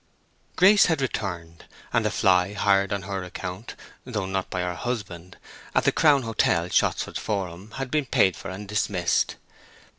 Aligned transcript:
Grace 0.55 0.87
had 0.87 0.99
returned, 0.99 1.65
and 1.93 2.03
the 2.03 2.09
fly 2.09 2.53
hired 2.53 2.91
on 2.91 3.03
her 3.03 3.23
account, 3.23 3.75
though 4.03 4.25
not 4.25 4.49
by 4.49 4.61
her 4.61 4.73
husband, 4.73 5.37
at 5.75 5.83
the 5.83 5.91
Crown 5.91 6.23
Hotel, 6.23 6.69
Shottsford 6.69 7.19
Forum, 7.19 7.69
had 7.75 7.91
been 7.91 8.07
paid 8.07 8.35
for 8.35 8.49
and 8.49 8.67
dismissed. 8.67 9.35